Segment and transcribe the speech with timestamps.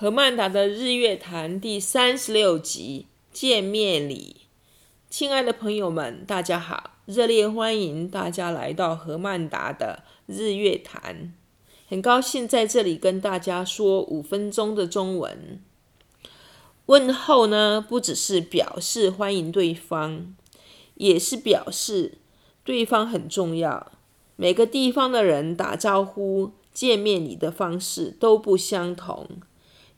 [0.00, 4.42] 何曼达的日月潭第三十六集见面礼，
[5.10, 11.34] 亲爱的朋友们，大家好，热烈欢迎大家来到何曼达的日月潭，
[11.88, 15.60] 很高兴在这里跟大家说五分钟的中文。
[16.86, 20.36] 问候呢，不只是表示欢迎对方，
[20.94, 22.18] 也是表示
[22.62, 23.90] 对方很重要。
[24.36, 29.26] 每个地方的人打招呼、见面礼的方式都不相同。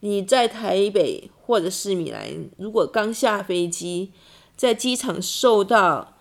[0.00, 4.12] 你在台北或者是米兰，如果刚下飞机，
[4.56, 6.14] 在机场受到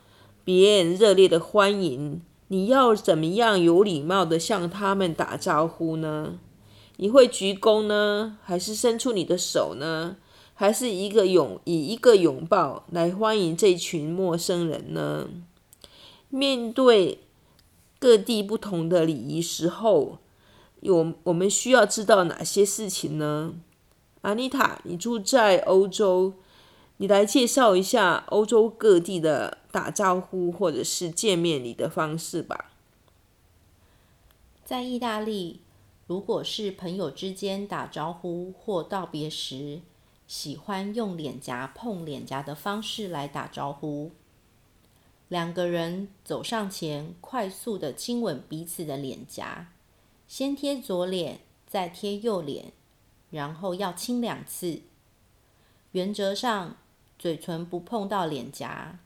[0.43, 6.39] 别人热烈的欢迎，你要怎么样有礼貌的向他们打招呼呢？
[6.97, 10.17] 你会鞠躬呢，还是伸出你的手呢？
[10.53, 15.30] 还是一个拥以一个拥抱来欢迎这群陌生人呢？
[16.27, 17.19] 面对
[17.97, 20.17] 各地不同的礼仪时候，
[20.81, 23.53] 有我们需要知道哪些事情呢？
[24.22, 26.34] 阿妮塔，你住在欧洲，
[26.98, 32.72] 你来介绍一下欧洲各地的打招呼或者是见面礼的方式吧。
[34.66, 35.62] 在意大利，
[36.08, 39.80] 如果是朋友之间打招呼或道别时，
[40.28, 44.12] 喜欢用脸颊碰脸颊的方式来打招呼。
[45.30, 49.72] 两个人走上前，快速的亲吻彼此的脸颊，
[50.28, 52.73] 先贴左脸，再贴右脸，
[53.31, 54.81] 然后要亲两次。
[55.91, 56.75] 原则上，
[57.17, 58.99] 嘴唇不碰到脸颊，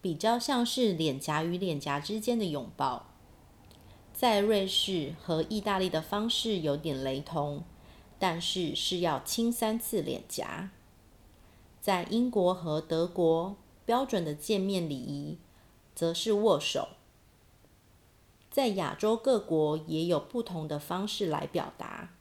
[0.00, 3.06] 比较像是脸颊与脸颊之间的拥抱。
[4.12, 7.64] 在瑞士和意大利的方式有点雷同。
[8.16, 10.70] 但是是要亲三次脸颊。
[11.82, 15.36] 在英国和德国，标准的见面礼仪
[15.94, 16.88] 则是握手。
[18.50, 22.14] 在亚洲各国也有不同的方式来表达，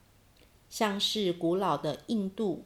[0.73, 2.65] 像是古老的印度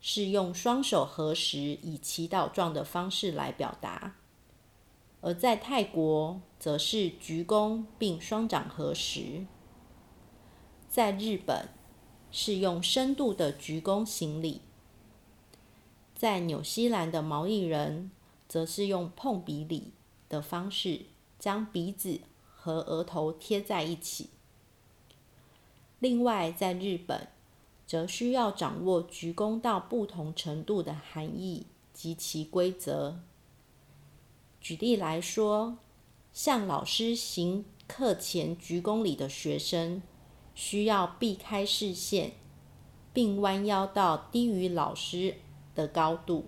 [0.00, 4.16] 是用双手合十以祈祷状的方式来表达，
[5.20, 9.46] 而在泰国则是鞠躬并双掌合十。
[10.88, 11.68] 在日本，
[12.32, 14.62] 是用深度的鞠躬行礼，
[16.12, 18.10] 在纽西兰的毛利人
[18.48, 19.92] 则是用碰鼻礼
[20.28, 21.02] 的方式，
[21.38, 22.18] 将鼻子
[22.52, 24.30] 和额头贴在一起。
[26.00, 27.28] 另外，在日本，
[27.86, 33.20] 则需要掌握鞠躬到不同程度的含义及其规则。
[34.60, 35.76] 举例来说，
[36.32, 40.02] 向老师行课前鞠躬礼的学生，
[40.54, 42.32] 需要避开视线，
[43.12, 45.36] 并弯腰到低于老师
[45.74, 46.46] 的高度。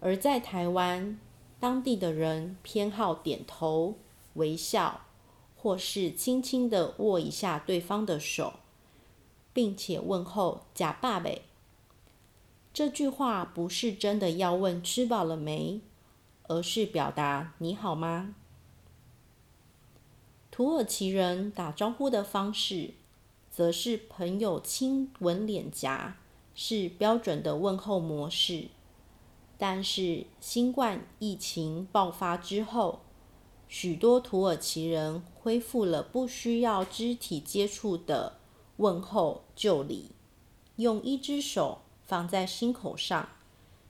[0.00, 1.20] 而在台湾，
[1.60, 3.96] 当地的人偏好点头、
[4.34, 5.02] 微笑，
[5.56, 8.54] 或是轻轻的握一下对方的手，
[9.52, 11.42] 并且问候“呷饱未”。
[12.72, 15.80] 这句话不是真的要问吃饱了没，
[16.48, 18.34] 而是表达你好吗？
[20.50, 22.92] 土耳其人打招呼的方式，
[23.50, 26.16] 则是朋友亲吻脸颊，
[26.54, 28.68] 是标准的问候模式。
[29.58, 33.00] 但是新冠疫情爆发之后，
[33.68, 38.38] 许多土耳其人恢复了不需要肢体接触的
[38.82, 40.10] 问候旧礼，
[40.74, 43.28] 用一只手放在心口上，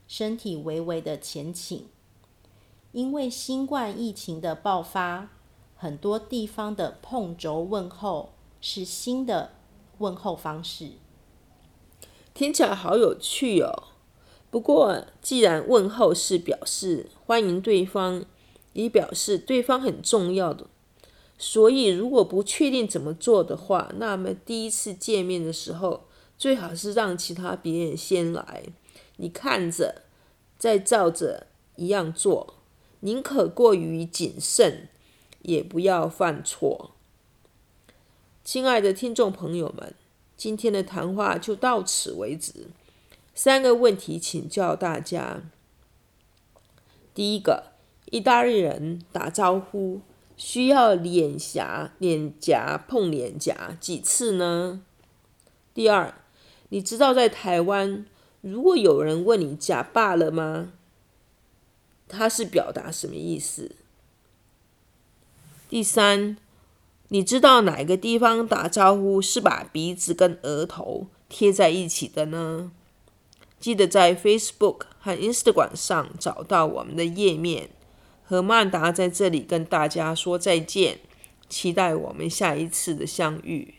[0.06, 1.86] 身体微微的前倾。
[2.92, 5.30] 因为新冠疫情的爆发。
[5.74, 9.50] 很多地方的碰肘问候是新的
[9.98, 10.92] 问候方式，
[12.32, 13.88] 听起来好有趣哦。
[14.48, 18.24] 不过，既然问候是表示欢迎对方，
[18.74, 20.68] 也表示对方很重要的，
[21.42, 26.04] 所以如果不确定怎么做的话，那么第一次见面的时候，
[26.38, 28.62] 最好是让其他别人先来，
[29.16, 30.02] 你看着，
[30.56, 32.54] 再照着一样做，
[33.00, 34.88] 宁可过于谨慎。
[35.42, 36.92] 也不要犯错。
[38.44, 39.92] 亲爱的听众朋友们，
[40.36, 42.68] 今天的谈话就到此为止。
[43.34, 45.42] 三个问题请教大家：
[47.12, 47.72] 第一个，
[48.12, 50.00] 意大利人打招呼
[50.44, 54.82] 需要脸颊、脸颊碰脸颊几次呢？
[55.72, 56.12] 第二，
[56.70, 58.04] 你知道在台湾，
[58.40, 60.72] 如果有人问你“呷饱了吗”，
[62.08, 63.76] 他是表达什么意思？
[65.70, 66.36] 第三，
[67.08, 72.72] 你知道哪个地方打招呼是把鼻子跟额头贴在一起的呢？
[73.60, 77.70] 记得在 Facebook 和 Instagram 上找到我们的页面。
[78.32, 80.98] 和曼达在这里跟大家说再见，
[81.50, 83.74] 期待我们下一次的相遇。